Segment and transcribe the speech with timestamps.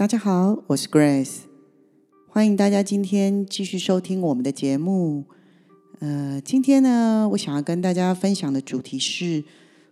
[0.00, 1.40] 大家好，我是 Grace，
[2.26, 5.26] 欢迎大家今天继续收听我们的节目。
[5.98, 9.44] 呃，今天呢，我想要跟大家分享的主题是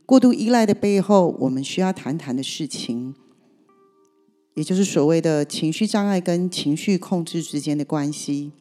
[0.07, 3.15] 过度依赖的背后，我们需要谈谈的事情，
[4.55, 8.53] 也就是所谓的情绪障碍跟情绪控制之间的关系。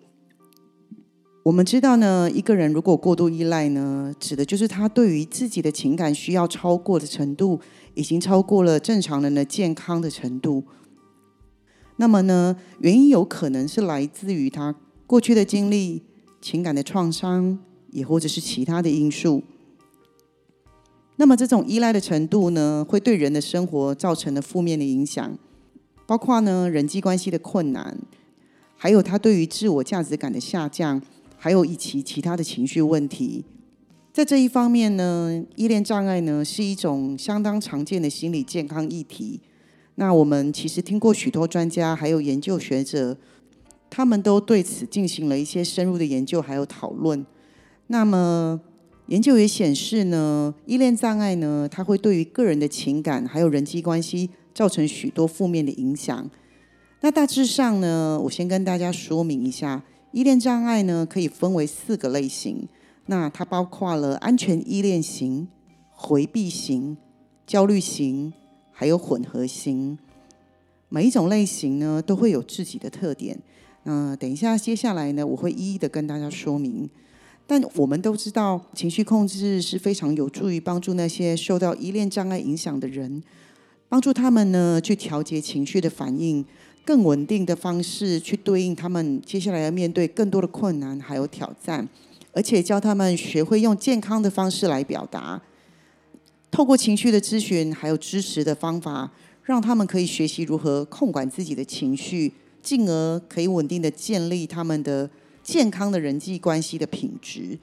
[1.43, 7.61] 我们知道呢，一个人如果过度依赖呢，指的就是他对于自己的情感需要超过的程度，
[7.93, 10.65] 已经超过了正常人的健康的程度。
[11.97, 14.73] 那么呢，原因有可能是来自于他
[15.05, 16.03] 过去的经历、
[16.41, 17.59] 情感的创伤，
[17.91, 19.43] 也或者是其他的因素。
[21.15, 25.37] 那么这种依赖的程度呢，会对人的生活造成的负面的影响，
[26.05, 27.97] 包括呢人际关系的困难，
[28.75, 31.01] 还有他对于自我价值感的下降，
[31.35, 33.43] 还有以及其他的情绪问题。
[34.13, 39.41] 在这一方面呢，依恋障碍呢是一种相当常见的心理健康议题。
[39.99, 43.17] 那我们其实听过许多专家还有研究学者，
[43.89, 47.25] 他们都对此进行了一些深入的研究还有讨论。
[47.87, 48.61] 那么
[49.07, 56.29] 研究也显示呢，依恋障碍呢，它会对于个人的情感还有人际关系造成许多负面的影响。
[57.01, 62.67] 那大致上呢，我先跟大家说明一下，依恋障碍呢可以分为四个类型。
[63.07, 65.47] 那它包括了安全依恋型、
[65.89, 66.97] 回避型、
[67.47, 68.33] 焦虑型。
[68.79, 69.97] 还有混合型，
[70.87, 73.35] 每一种类型呢都会有自己的特点。
[73.85, 76.87] 那等一下，接下来呢，我会一一的跟大家说明。
[77.47, 83.23] 但我们都知道，情绪控制是非常有助于帮助那些受到依恋障碍影响的人，
[83.89, 86.45] 帮助他们呢去调节情绪的反应，
[86.85, 91.89] 更稳定的方式去对应他们接下来要面对更多的困难还有挑战，
[92.31, 95.41] 而且教他们学会用健康的方式来表达。
[96.49, 99.11] 透过情绪的咨询，还有支持的方法，
[99.43, 105.09] 让他们可以学习如何控管自己的情绪，进而可以稳定的建立他们的
[105.43, 107.59] 健康的人际关系的品质。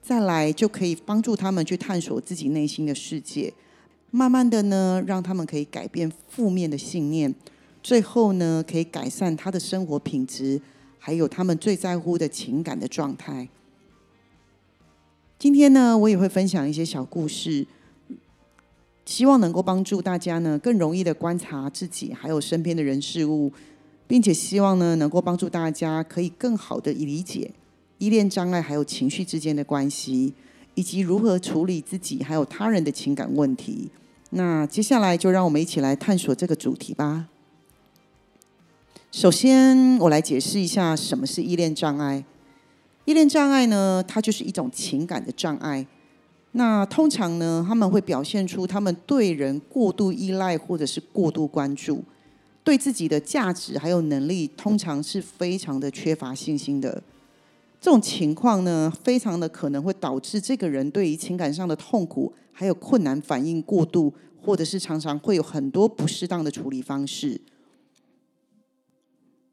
[0.00, 3.52] 再来，就可以帮助他们去探索自己内心的世界，
[4.10, 7.32] 慢慢的呢，让他们可以改变负面的信念，
[7.82, 10.60] 最后呢，可以改善他的生活品质，
[10.98, 13.48] 还有他们最在乎的情感的状态。
[15.38, 17.66] 今天呢，我也会分享一些小故事。
[19.04, 23.52] 希望能够帮助大家呢，更容易的观察自己，还有身边的人事物，
[24.06, 27.50] 并且希望呢，能够帮助大家可以更好的理解
[27.98, 30.32] 依恋障碍还有情绪之间的关系，
[30.74, 33.90] 以及如何处理自己还有他人的情感问题。
[34.30, 37.28] 那接下来就让我们一起来探索这个主题吧。
[39.10, 42.24] 首先，我来解释一下什么是依恋障碍。
[43.04, 45.86] 依恋障碍呢，它就是一种情感的障碍。
[46.54, 52.04] 那通常呢，他们会表现出他们对人过度依赖，或者是过度关注，
[52.62, 57.02] 对自己的价值还有能力，通常是非常的缺乏信心的。
[57.80, 67.40] 这种情况呢，非常的可能会导致这个人对于情感上的痛苦还有困难反应过度，或者是常常会有很多不适当的处理方式。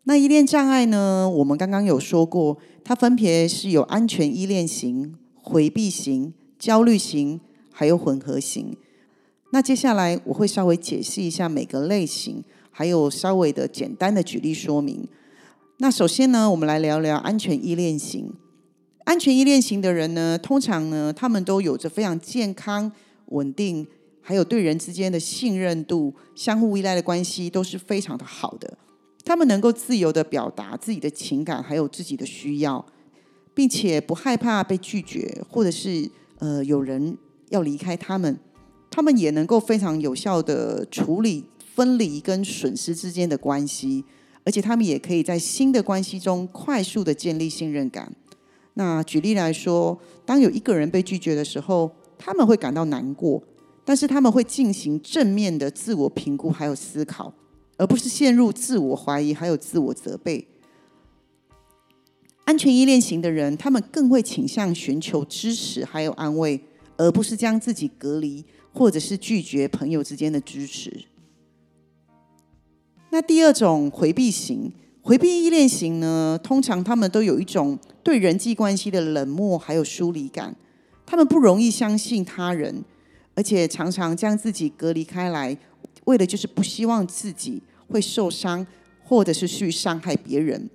[0.03, 6.33] 那依恋障碍呢，我们刚刚有说过，它分别是有安全依恋型、回避型。
[6.59, 7.39] 焦虑型
[7.71, 8.75] 还有混合型，
[9.51, 15.07] 那接下来我会稍微解释一下每个类型，还有稍微的简单的举例说明。
[15.77, 18.33] 那首先呢，我们来聊聊安全依恋型。
[19.05, 22.91] 安全依恋型的人呢，通常呢，他们都有着非常健康、
[23.27, 23.87] 稳定，
[24.21, 28.77] 还有对人之间的信任度、相互依赖的关系都是非常的好的。
[29.23, 32.85] 他们能够自由的表达自己的情感，还有自己的需要，
[33.53, 36.11] 并且不害怕被拒绝，或者是。
[36.39, 37.17] 呃，有人
[37.49, 38.37] 要离开他们，
[38.89, 41.45] 他们也能够非常有效的处理
[41.75, 44.03] 分离跟损失之间的关系，
[44.43, 48.11] 而且他们也可以在新的关系中快速的建立信任感。
[48.75, 53.43] 那举例来说，当有一个人被拒绝的时候，他们会感到难过，
[53.83, 57.33] 但是他们会进行正面的自我评估还有思考，
[57.77, 60.47] 而不是陷入自我怀疑还有自我责备。
[62.49, 66.59] 安全依恋型的人，他们更会倾向寻求支持还有安慰，
[66.97, 68.43] 而不是将自己隔离
[68.73, 70.91] 或者是拒绝朋友之间的支持。
[73.11, 74.73] 那第二种回避型，
[75.03, 80.55] 回避依恋型呢，通常他们都有一种对人际关系的冷漠还有疏离感，
[81.05, 82.83] 他们不容易相信他人，
[83.35, 85.55] 而且常常将自己隔离开来，
[86.05, 88.65] 为的就是不希望自己会受伤，
[89.03, 90.67] 或者是去伤害别人。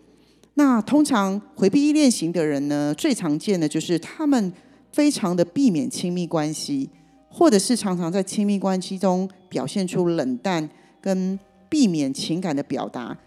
[0.55, 4.53] 那通常回避依恋型的人呢，最常见的就是他们
[4.93, 6.89] 非常的避免亲密关系，
[7.29, 10.69] 或者是常常在亲密关系中表现出冷淡
[11.01, 13.19] 跟避免情感的表达，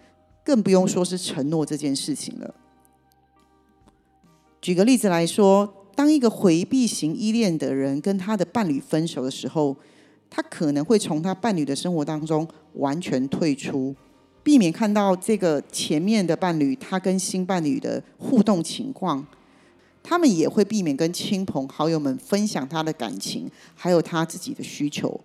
[0.44, 2.56] 更不用说是承诺这件事情了。
[4.62, 9.75] 举个例子来说，当一个回避型依恋的人跟他的伴侣分手的时候，
[10.30, 13.94] 他可能会从他伴侣的生活当中完全退出。
[14.47, 19.27] 避免看到这个前面的伴侣他跟新伴侣的互动情况，
[20.01, 25.19] 他们也会避免跟亲朋好友们分享他的感情，还有他自己的需求，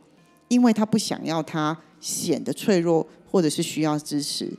[0.48, 4.52] 因为他不想要他显得脆弱，或者是需要支持。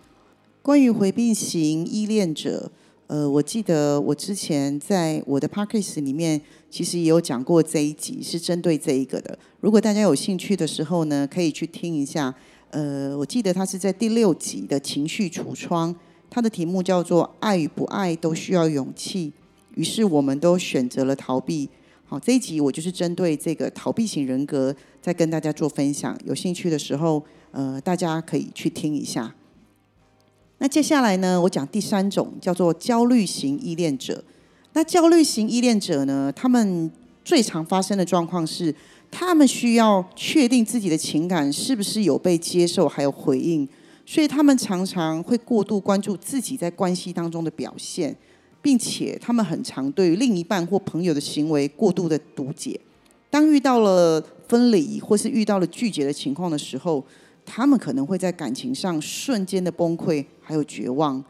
[0.62, 2.72] 关于回避型依恋者，
[3.08, 6.40] 呃，我记得我之前在我的 p a c k a g e 里面，
[6.72, 9.38] 其实也有讲过这一集是针对这一个的。
[9.60, 12.34] 如果大家有兴趣的时候呢，可以去听一下。
[12.74, 15.96] 呃，我记得他是在第六集的情绪橱窗，
[16.28, 19.32] 他的题目叫做“爱与不爱都需要勇气”。
[19.78, 21.70] 于是我们都选择了逃避。
[22.04, 26.18] 好，这一集我就是针对这个逃避型人格，在跟大家做分享。
[26.26, 29.36] 有兴趣的时候，呃，大家可以去听一下。
[30.58, 34.24] 那接下来呢，我讲第三种，叫做焦虑型依恋者。
[34.74, 36.92] 那焦虑型依恋者呢，他们
[37.24, 38.74] 最常发生的状况是。
[39.16, 43.70] 他们需要确定自己的情感是不是有被接受，还有回应，
[44.08, 48.16] 所以他们常常会过度关注自己在关系当中的表现，
[48.60, 52.80] 并且他们很常对另一半或朋友的行为过度的读解。
[53.30, 57.06] 当遇到了分离或是遇到了拒绝的情况的时候，
[57.46, 61.24] 他们可能会在感情上瞬间的崩溃，还有绝望。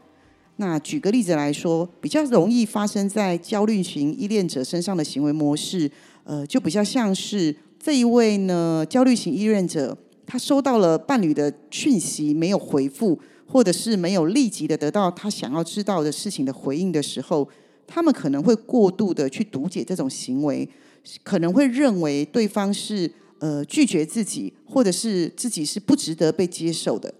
[0.56, 5.90] 那举个例子来说，比较容易发生在焦虑型依恋者身上的行为模式，
[6.24, 7.54] 呃，就比较像是。
[7.84, 9.94] 这一位呢，焦虑型依恋者，
[10.26, 17.46] 他收到了伴侣的讯息没有回复，或者是没有立即的得到他想要知道的事情的回应的时候，
[17.86, 20.66] 他们可能会过度的去读解这种行为，
[21.22, 27.12] 可能会认为对方是呃拒绝自己，或者是自己是不值得被接受的。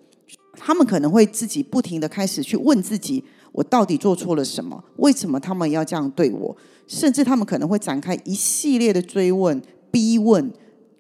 [0.56, 3.22] 他们可能会自己不停的开始去问自己：
[3.52, 4.82] 我到底做错了什么？
[4.96, 6.56] 为什么他们要这样对我？
[6.86, 9.60] 甚至他们可能会展开一系列的追问。
[9.94, 10.52] 逼问，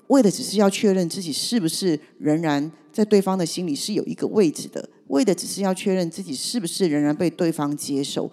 [0.06, 8.30] 为的只是要确认自己是不是仍然在对方的心里是有一个位置的，为的只是要确认自己是不是仍然被对方接受。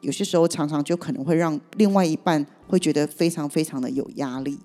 [0.00, 4.58] 有些时候，常常就可能会让另外一半会觉得非常非常的有压力。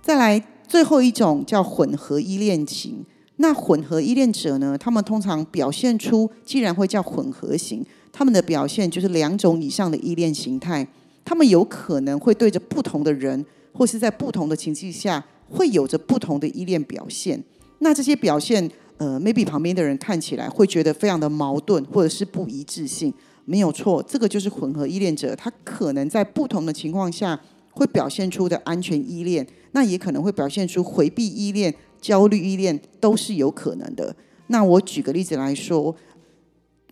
[0.00, 3.04] 再来，最后一种叫混合依恋型。
[3.36, 4.78] 那混合依恋者呢？
[4.78, 10.86] 他们通常表现出，既然会叫混合型，他们的表现就是两种以上的依恋形态。
[11.24, 13.44] 他们有可能会对着不同的人。
[13.72, 17.42] 或是在不同的情境下，会有着不同的依恋表现。
[17.78, 23.12] 那这些表现，呃，maybe 旁边的人看起来会觉得非常的矛盾，或者是不一致性。
[23.44, 27.40] 没有错，这个就是混合依恋者，他可能在不同的情况下
[27.70, 34.14] 会表现出的安全依恋，那也可能会表现出回避依恋、焦虑依恋，都是有可能的。
[34.46, 35.94] 那我举个例子来说。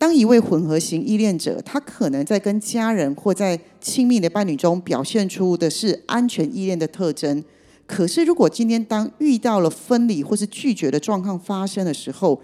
[0.01, 7.43] 当一位混合型依恋者，他可能在跟家人或在亲密的伴侣中表现出的是安全依恋的特征。
[7.85, 12.41] 可是，如果今天当遇到了分离或是拒绝的状况发生的时候，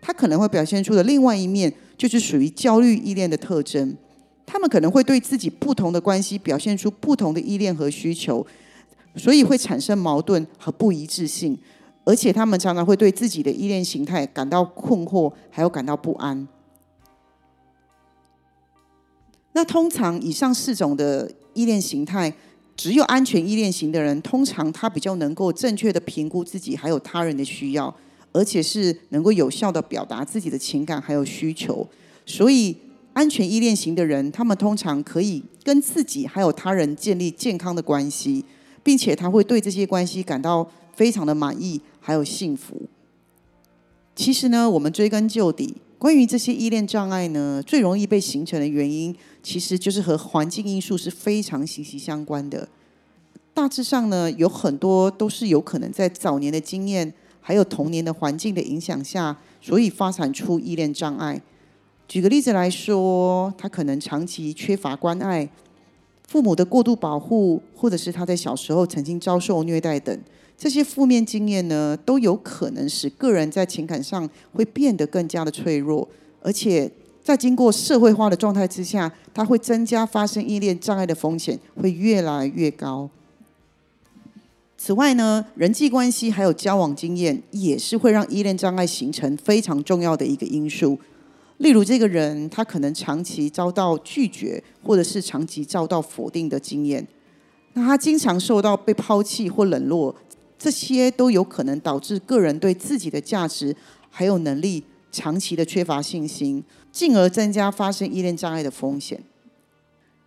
[0.00, 3.94] 他可能会表现出的另外一面，就是属于焦虑依恋的特征。
[4.46, 8.46] 他们可能会对自己不同的关系表现出不同的依恋和需求，
[9.14, 11.58] 所以会产生矛盾和不一致性。
[12.04, 16.48] 而且，他们常常会对自己的依恋形态感到困惑，还有感到不安。
[19.58, 22.32] 那通常以上四种的依恋形态，
[22.76, 27.92] 只有安全依恋型的人，通常他比较能够正确的评估自己还有他人的需要，
[28.30, 31.84] 而且是能够有效的表达自己的情感还有需求。
[32.24, 32.76] 所以，
[33.14, 38.44] 安全依恋型的人，他们通常可以跟自己还有他人建立健康的关系，
[38.84, 42.82] 并且他会对这些关系感到非常的满意还有幸福。
[44.14, 45.78] 其实呢，我们追根究底。
[45.98, 49.12] 关于这些依恋障碍呢，最容易被形成的原因，
[49.48, 52.68] 其实就是和环境因素是非常息息相关的。
[53.54, 61.40] 大致上呢，有很多都是有可能在早年的经验，还有童年的环境的影响下，所以发展出依恋障碍。
[62.06, 65.48] 举个例子来说，他可能长期缺乏关爱，
[66.26, 70.20] 父母的过度保护，或者是他在小时候曾经遭受虐待等，
[70.58, 76.06] 这些负面经验呢，都有可能使个人在情感上会变得更加的脆弱，
[76.42, 76.92] 而且
[77.28, 83.10] 在经过社会化的状态之下，它会增加发生依恋障碍的风险，会越来越高。
[84.78, 90.98] 此外呢，人际关系还有交往经验，也是会让依恋障碍形成非常重要的一个因素。
[91.58, 97.06] 例如，这个人他可能长期遭到拒绝，或者是长期遭到否定的经验，
[97.74, 100.16] 那他经常受到被抛弃或冷落，
[100.58, 103.76] 这些都有可能导致个人对自己的价值
[104.08, 104.82] 还有能力
[105.12, 106.62] 长期的缺乏信心，
[106.98, 109.22] 进而增加发生依恋障碍的风险。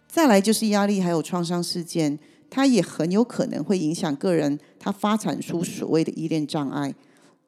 [0.08, 2.18] 再来就是压力还有创伤事件。
[2.50, 6.94] 它也很有可能会影响个人，他发展出所谓的依恋障碍。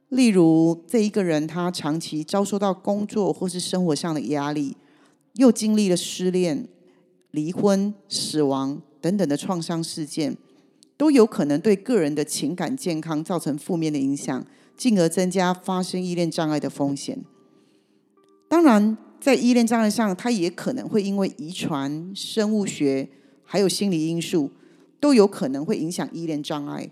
[0.07, 4.77] 例如，这一个人他长期遭受到工作或是生活上的压力，
[5.33, 6.67] 又经历了失恋、
[7.31, 10.37] 离婚、死亡等等的创伤事件，
[10.95, 14.45] 都有可能对个人的情感健康造成负面的影响，
[14.77, 17.21] 进而增加发生依恋障碍的风险。
[18.47, 23.07] 当然，在依恋障碍上，它也可能会因为遗传、生物学
[23.45, 24.51] 还有心理因素。
[24.99, 26.89] 都有可能会影响依恋障碍。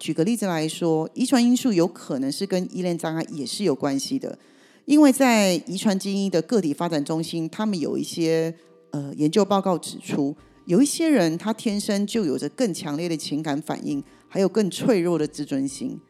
[0.00, 4.36] 举个例子来说，遗传因素有可能是跟依恋障碍也是有关系的，
[4.84, 8.52] 因为在遗传基因的个体发展中心，他们有一些
[8.90, 10.34] 呃研究报告指出，
[10.64, 16.00] 有一些人他天生就有着更强烈的情感反应，还有更脆弱的自尊心，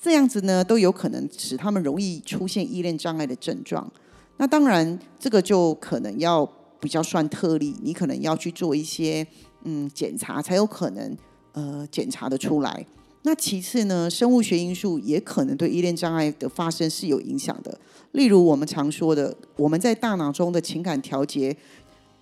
[0.00, 3.92] 这样子呢都有可能使他们容易出现依恋障碍的症状。
[4.36, 6.44] 那当然，这个就可能要
[6.80, 9.26] 比较算特例，你可能要去做一些。
[9.66, 11.16] 嗯，检查才有可能
[11.52, 12.84] 呃检查的出来。
[13.22, 17.80] 那其次呢，生物学因素也可能对依恋障碍的发生是有影响的。
[18.12, 21.56] 例如我们常说的，我们在大脑中的情感调节，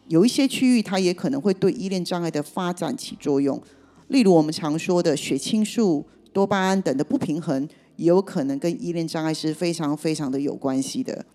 [0.07, 3.61] 有一些区域它也可能会对依恋障碍的发展起作用。
[4.07, 11.27] 例如我们常说的血清素、多巴胺等的不平衡，也有可能跟依恋障碍是非常非常的有关系的。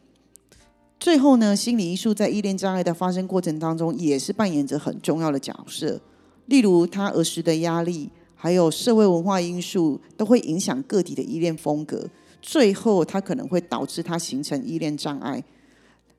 [1.00, 6.02] 最后呢，心理因素在依恋障碍的发生过程当中，也是扮演着很重要的角色。
[6.48, 12.10] 例如，他儿时的压力，还有社会文化因素，都会影响个体的依恋风格。
[12.42, 15.44] 最后，他可能会导致他形成依恋障碍。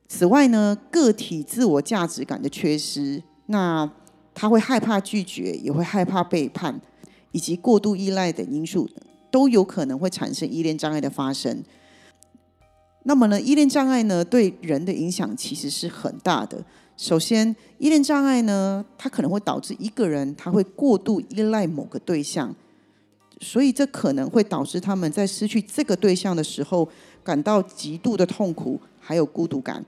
[0.07, 3.91] 此外呢，个体自我价值感的缺失，那
[4.35, 6.81] 他会害怕拒绝，也会害怕背叛，
[7.33, 8.89] 以及过度依赖等因素，
[9.31, 11.63] 都有可能会产生依恋障碍的发生。
[13.09, 16.63] 那么呢，依恋障碍呢，对人的影响其实是很大的。
[16.95, 22.55] 首先，依恋障碍呢，它可能会导致一个人他会过度依赖某个对象，
[23.41, 26.87] 所以这可能会导致他们在失去这个对象的时候，
[27.25, 29.83] 感到极度的痛苦，还有孤独感。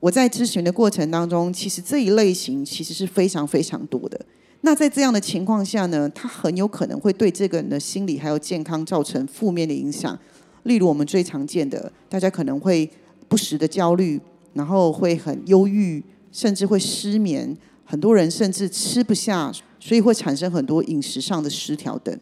[0.00, 4.18] 我在咨询的过程当中，其实这一类型其实是非常非常多的。
[4.62, 10.18] 那在这样的情况下呢，他很有可能会对这个人的心理还有健康造成负面的影响。
[10.64, 12.88] 例如我们最常见的，大家可能会
[13.28, 14.20] 不时的焦虑，
[14.54, 17.56] 然后会很忧郁，甚至会失眠。
[17.84, 22.18] 很多人甚至吃不下，所以会产生很多饮食上的失调等。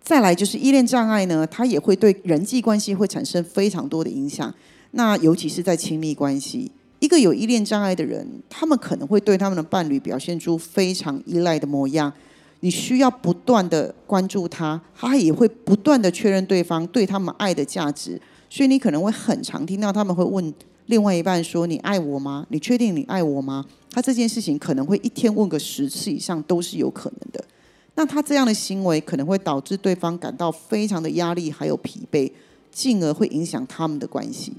[0.00, 4.54] 再来就是依恋障碍呢，它也会对人际关系会产生非常多的影响。
[4.92, 6.70] 那尤其是在亲密关系，
[7.00, 12.12] 一个有依恋障碍的人，他们可能会对他们的伴侣表现出非常依赖的模样。
[12.60, 20.52] 你需要不断的关注他，他也会不断的确认对方对他们爱的价值，所以你可能会很常听到他们会问
[20.86, 22.46] 另外一半说：“你爱我吗？
[22.50, 27.44] 你确定你爱我吗？”他这件事情可能会一天问个十次以上都是有可能的。
[27.94, 32.30] 那他这样的行为可能会导致对方感到非常的压力还有疲惫，
[32.70, 34.52] 进而会影响他们的关系。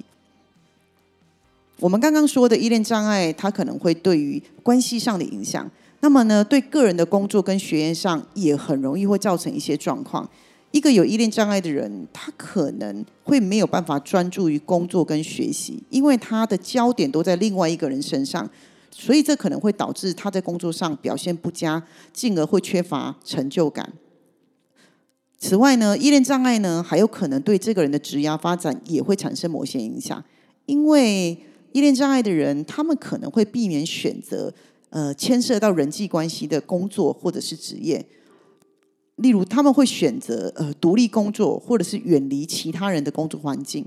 [1.80, 5.70] 我们刚刚说的依恋障碍，它可能会对于关系上的影响。
[6.00, 10.30] 那么呢，对个人的工作跟学业上也很容易会造成一些状况。
[10.72, 18.48] 一个有依恋障碍的人，他可能会没有办法专注于工作跟学习，因为他的焦点都在另外一个人身上，
[18.92, 21.82] 所以这可能会导致他在工作上表现不佳，
[22.14, 23.94] 进而会缺乏成就感。
[25.40, 30.24] 此外呢，依恋障碍呢还有可能对这个人的职业发展也会产生某些影响，
[30.66, 31.38] 因为
[31.72, 34.54] 依恋障碍的人，他们可能会避免选择。
[34.90, 38.06] 呃，牵涉到人际关系的工作或者是职业，
[39.18, 43.86] 例如他们会选择呃独立工作，或者是远离其他人的工作环境。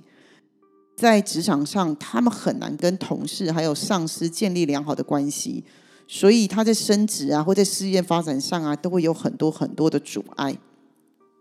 [0.97, 5.65] 在职场上，他们很难跟同事还有上司建立良好的关系，
[6.07, 10.59] 所以他在升职啊，或在事业发展上啊，都会有很多很多的阻碍。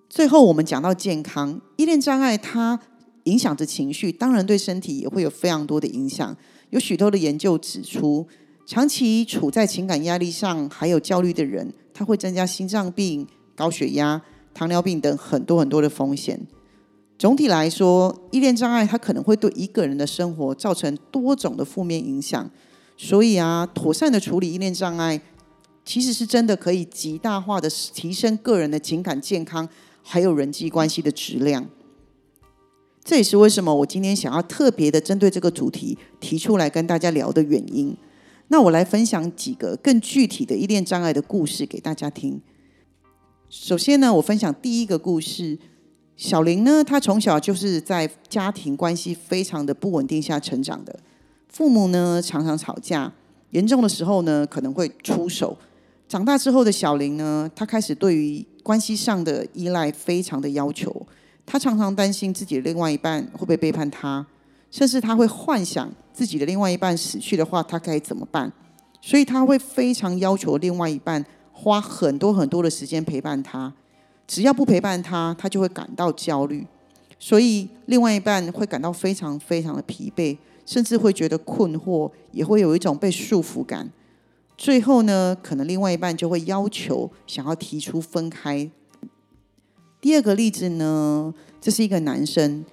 [0.07, 2.79] 最后，我们讲到健康依恋障碍，它
[3.25, 6.37] 影响着情绪，当然对身体也会有非常多的影响。
[6.69, 8.25] 有许多的研究指出。
[8.69, 14.21] 长期处在情感压力上，还有焦虑的人，他会增加心脏病、高血压、
[14.53, 16.39] 糖尿病等很多很多的风险。
[17.17, 22.47] 总体来说，依恋障碍它可能会对一个人的生活造成多种的负面影响。
[22.95, 25.19] 所以啊，妥善的处理依恋障碍，
[25.83, 29.67] 其实是真的可以极大化的提升个人的情感健康，
[30.03, 31.67] 还有人际关系的质量。
[33.03, 37.97] 这也是为什么我今天想要特别的针对这个主题提出来跟大家聊的原因。
[38.49, 42.41] 那我来分享几个更具体的依恋障碍的故事给大家听。
[43.49, 45.57] 首先呢，我分享第一个故事。
[46.17, 50.99] 小林呢，他从小就是在家庭关系非常的不稳定下成长的。
[51.47, 53.13] 父母呢常常吵架，
[53.51, 55.57] 严重的时候呢可能会出手。
[56.07, 61.05] 长大之后的小林呢，他开始对于关系上的依赖非常的要求。
[61.45, 64.25] 他常常担心自己的另外一半会不会背叛他，
[64.71, 68.51] 甚至他会幻想自己的另外一半死去的话，他该怎么办？
[69.01, 73.73] 所以他会非常要求另外一半花很多很多的时间陪伴他。
[74.27, 76.65] 只要不陪伴他，他就会感到焦虑。
[77.17, 80.37] 所以另外一半会感到非常非常的疲惫。
[80.65, 83.91] 甚至会觉得困惑，也会有一种被束缚感。
[84.55, 88.69] 最后呢，可能另外一半就会要求想要提出分开。
[89.99, 92.63] 第二个例子呢，这是一个男生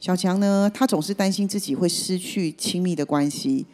[0.00, 3.66] 小强呢，他总是担心自己会失去亲密的关系，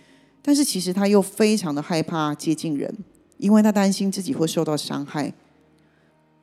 [0.42, 2.92] 但是其实他又非常的害怕接近人，
[3.38, 5.32] 因为他担心自己会受到伤害。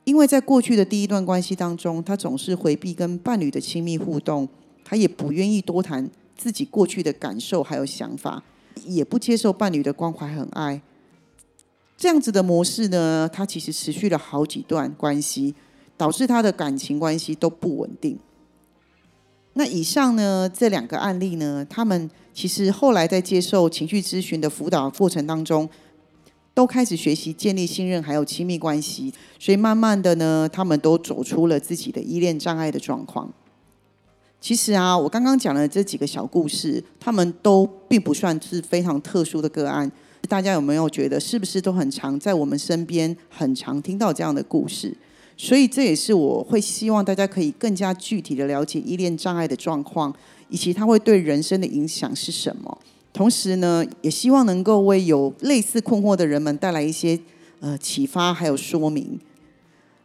[0.06, 4.48] 因为在过去的第一段关系当中，他总是回避跟伴侣的亲密互动，
[4.86, 6.10] 他也不愿意多谈。
[6.36, 8.44] 自己过去的感受还有想法，
[8.86, 10.82] 也不接受伴侣的关怀和爱，
[11.96, 15.54] 这样子的模式呢，他其实持续了好几段关系，
[15.96, 18.18] 导致他的感情关系都不稳定。
[19.54, 25.70] 那以上呢这两个案例呢，他们其实后来在接受情绪咨询的辅导过程当中，
[26.54, 33.32] 都开始学习建立信任还有亲密关系，所以慢慢的呢，他们都走出了自己的依恋障碍的状况。
[34.42, 39.90] 其实啊，我刚刚讲的这几个小故事，他们都并不算是非常特殊的个案。
[40.28, 44.96] 大家有没有觉得，是不是都很常在我们身边，很常听到这样的故事？
[45.36, 50.14] 所以这也是我会希望大家可以更加具体的了解依恋障碍的状况，
[50.50, 52.78] 以及它会对人生的影响是什么。
[53.12, 57.20] 同时呢，也希望能够为有类似困惑的人们带来一些
[57.60, 59.20] 呃启发，还有说明。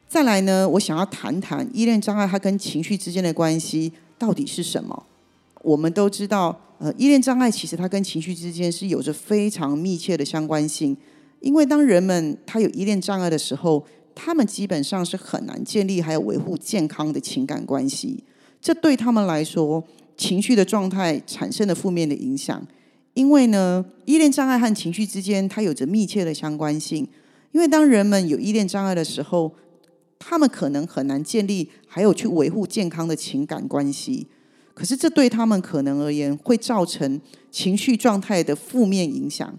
[0.09, 3.93] 再来呢，我想要谈谈依恋障碍它跟情绪之间的关系。
[4.19, 5.05] 到底是什么？
[5.62, 10.97] 我们都知道，呃，依恋障碍其实它跟情绪之间是有着非常密切的相关性。
[11.41, 13.85] 因为当人们他有依恋障碍的时候，
[14.21, 18.25] 他们基本上是很难建立还有维护健康的情感关系。
[18.61, 19.85] 这对他们来说，
[20.17, 22.67] 情绪的状态产生了负面的影响。
[23.15, 27.07] 因为呢，依恋障碍和情绪之间它有着密切的相关性。
[27.53, 29.55] 因为当人们有依恋障碍的时候，
[30.19, 34.27] 他们可能很难建立，还有去维护健康的情感关系。
[34.75, 37.21] 可是这对他们可能而言，会造成
[37.53, 39.57] 情绪状态的负面影响。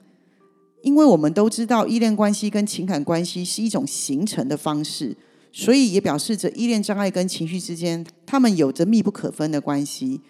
[0.82, 5.16] 因为我们都知道，依恋关系跟情感关系是一种形成的方式，
[5.52, 10.22] 所以也表示着依恋障碍跟情绪之间，他们有着密不可分的关系。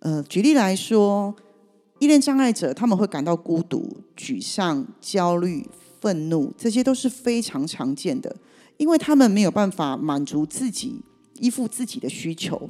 [0.00, 1.34] 呃，举例来说，
[2.00, 5.64] 依恋障碍者他们会感到孤独、沮丧、焦虑、
[6.00, 8.34] 愤怒，这些都是非常常见的。
[8.78, 11.00] 因为他们没有办法满足自己
[11.38, 12.68] 依附自己的需求，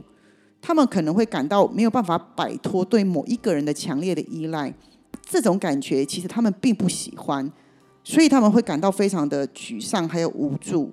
[0.60, 4.74] 他们可能会感到没有办法摆脱对某一个人的强烈的依赖，
[5.24, 7.50] 这种感觉其实他们并不喜欢，
[8.04, 10.92] 所以他们会感到非常的沮丧还有无助。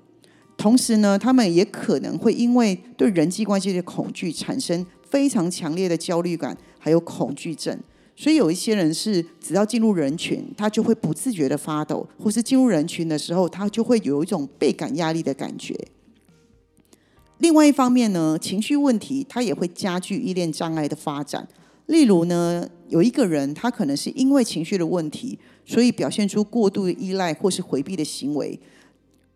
[0.56, 7.78] 同时呢，他们也可能会因为对人际关系的恐惧，产生非常强烈的焦虑感还有恐惧症。
[8.15, 15.74] 所以有一些人是，只要进入人群，他就会不自觉的发抖，或是进入人群的时候，他就会有一种倍感压力的感觉。
[17.38, 21.48] 另外一方面呢，情绪问题它也会加剧依恋障碍的发展。
[21.89, 28.60] 例如呢，有一个人他可能是因为情绪的问题，所以表现出过度依赖或是回避的行为。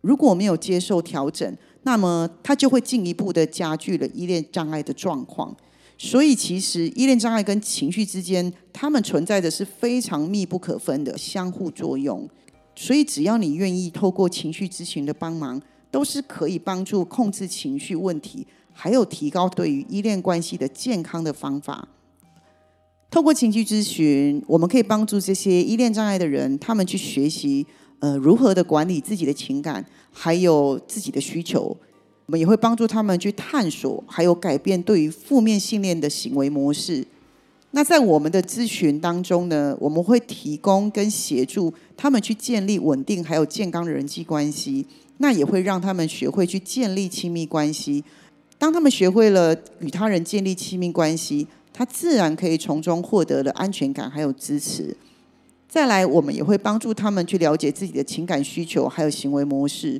[0.01, 5.55] 如果没有接受调整，那么他就会进一步的加剧了依恋障碍的状况。
[5.97, 12.29] 所以，其实依恋障碍跟情绪之间，他们存在的是非常密不可分的相互作用。
[12.75, 21.87] 所以，只要你愿意透过情绪咨询的帮忙，都是可以帮助控制情绪问题，还有提高对于依恋关系的健康的方法。
[23.13, 27.63] 透过情绪咨询，我们可以帮助这些依恋障碍的人，他们去学习
[27.99, 31.78] 呃如何的管理自己的情感，还有自己的需求。
[32.26, 37.06] 我们也会帮助他们去探索，还有改变对于负面信念的行为模式。
[37.69, 44.88] 那在我们的咨询当中呢，我们会提供跟协助他们去建立稳定还有健康的人际关系。
[45.19, 48.04] 那也会让他们学会去建立亲密关系。
[48.58, 54.95] 当他们学会了与他人建立亲密关系，他自然可以从中获得了安全感还有支持。
[55.67, 59.99] 再来，我们也会帮助他们去了解自己的情感需求还有行为模式，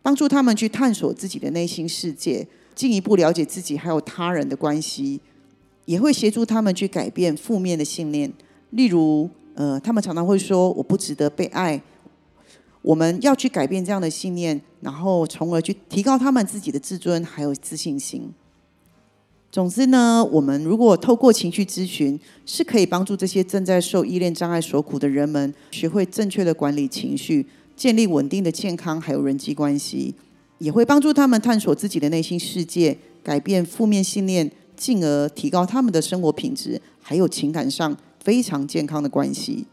[0.00, 5.20] 帮助他们去探索自己的内心世界，进一步了解自己还有他人的关系，
[5.86, 8.32] 也会协助他们去改变负面的信念。
[8.70, 11.82] 例如，呃，他们常常会说：“我不值得被爱。”
[12.82, 18.32] 我们要去改变这样的信念，然后从而去提高他们自己的自尊还有自信心。
[19.52, 30.14] 总之呢，我们如果透过情绪咨询，是可以帮助这些正在受依恋障碍所苦的人们，学会正确的管理情绪，建立稳定的健康还有人际关系，
[30.56, 39.66] 也会帮助他们探索自己的内心世界，改变负面信念，进而提高他们的生活品质，还有情感上非常健康的关系。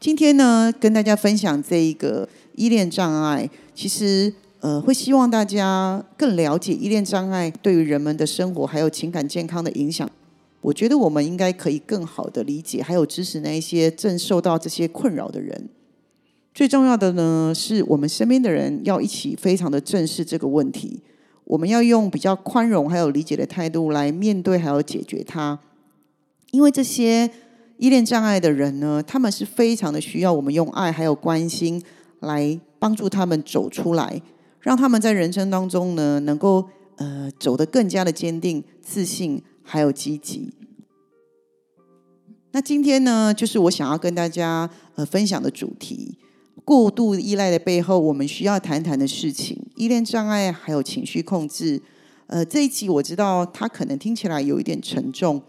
[0.00, 4.34] 今天呢，跟大家分享这一个依恋障碍，其实。
[4.60, 10.08] 呃，会希望大家更了解依恋障碍对于人们的生活还有情感健康的影响。
[10.60, 15.68] 我觉得我们应该可以更好的理解，还有支持那一些正受到这些困扰的人。
[16.52, 21.00] 最重要的呢，是我们身边的人要一起非常的正视这个问题。
[21.44, 25.60] 我们要用比较宽容还有理解的态度来面对还有解决它。
[26.50, 27.30] 因为这些
[27.76, 31.80] 依恋障碍的人呢，他们是非常的需要我们用爱还有关心
[32.18, 34.20] 来帮助他们走出来。
[34.60, 40.52] 让他们在人生当中呢，能够呃走得更加的坚定、自信，还有积极。
[42.52, 46.18] 那今天呢，就是我想要跟大家呃分享的主题：
[46.64, 51.80] 过度依赖的背后，我们需要谈谈的事情——依恋障碍还有情绪控制。
[52.26, 55.40] 呃，这一集我知道它可能听起来有一点沉重，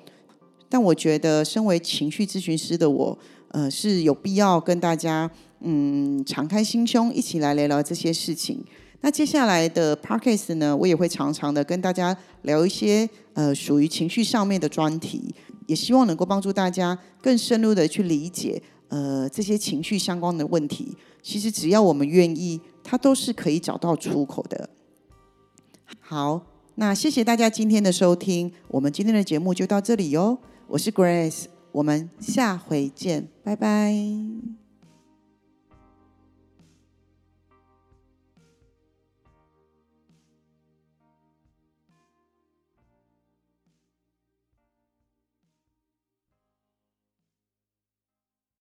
[0.70, 3.20] 但我觉得身为情绪咨询师的我，
[3.50, 5.30] 呃，是有必要跟大家
[5.62, 8.64] 嗯敞开心胸，一起来聊聊这些事情。
[9.02, 15.34] 那接下来的 podcast 呢，我也会常常的跟大家聊一些呃属于情绪上面的专题，
[15.68, 20.98] 也希望能够帮助大家更深入的去理解呃这些情绪相关的问题。
[21.22, 24.70] 其实只要我们愿意，它都是可以找到出口的。
[26.00, 26.42] 好，
[26.76, 30.38] 那谢谢大家今天的收听，我们今天的节目就到这里哟。
[30.68, 34.69] 我是 Grace，我们下回见，拜拜。